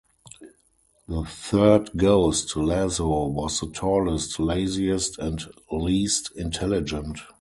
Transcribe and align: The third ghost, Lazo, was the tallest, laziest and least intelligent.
The 1.07 1.25
third 1.25 1.91
ghost, 1.95 2.55
Lazo, 2.57 3.27
was 3.27 3.59
the 3.59 3.67
tallest, 3.67 4.39
laziest 4.39 5.19
and 5.19 5.39
least 5.69 6.31
intelligent. 6.35 7.19